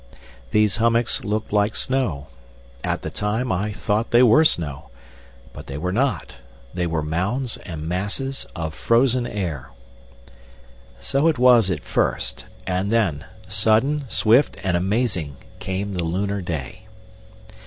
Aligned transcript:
These 0.49 0.77
hummocks 0.77 1.23
looked 1.23 1.53
like 1.53 1.75
snow. 1.75 2.25
At 2.83 3.03
the 3.03 3.11
time 3.11 3.51
I 3.51 3.71
thought 3.71 4.09
they 4.09 4.23
were 4.23 4.43
snow. 4.43 4.89
But 5.53 5.67
they 5.67 5.77
were 5.77 5.91
not—they 5.91 6.87
were 6.87 7.03
mounds 7.03 7.57
and 7.57 7.87
masses 7.87 8.47
of 8.55 8.73
frozen 8.73 9.27
air. 9.27 9.69
So 10.99 11.27
it 11.27 11.37
was 11.37 11.69
at 11.69 11.83
first; 11.83 12.47
and 12.65 12.91
then, 12.91 13.25
sudden, 13.47 14.05
swift, 14.09 14.57
and 14.63 14.75
amazing, 14.75 15.35
came 15.59 15.93
the 15.93 16.03
lunar 16.03 16.41
day. 16.41 16.87